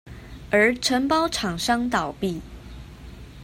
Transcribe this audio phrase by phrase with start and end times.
[0.49, 2.41] 而承包廠商倒閉